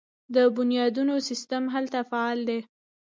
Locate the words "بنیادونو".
0.57-1.13